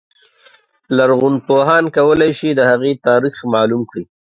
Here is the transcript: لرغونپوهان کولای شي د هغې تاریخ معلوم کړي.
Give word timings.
لرغونپوهان 0.97 1.83
کولای 1.97 2.31
شي 2.39 2.49
د 2.55 2.61
هغې 2.71 2.91
تاریخ 3.07 3.35
معلوم 3.53 3.81
کړي. 3.91 4.03